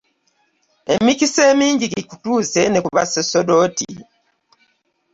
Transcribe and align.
Emikisa 0.95 1.41
emingi 1.51 1.85
gikutuuse 1.93 2.61
ne 2.67 2.79
ku 2.83 2.89
busaserdooti. 2.95 3.89